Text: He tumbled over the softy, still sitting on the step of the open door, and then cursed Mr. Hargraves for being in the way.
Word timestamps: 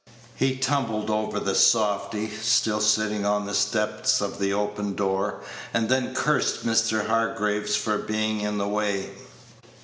He 0.35 0.55
tumbled 0.57 1.11
over 1.11 1.39
the 1.39 1.53
softy, 1.53 2.27
still 2.27 2.81
sitting 2.81 3.23
on 3.23 3.45
the 3.45 3.53
step 3.53 4.07
of 4.19 4.39
the 4.39 4.51
open 4.51 4.95
door, 4.95 5.41
and 5.75 5.89
then 5.89 6.15
cursed 6.15 6.65
Mr. 6.65 7.05
Hargraves 7.05 7.75
for 7.75 7.99
being 7.99 8.41
in 8.41 8.57
the 8.57 8.67
way. 8.67 9.11